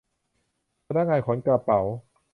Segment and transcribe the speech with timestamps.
[0.87, 1.81] พนักงานขนกระเป๋า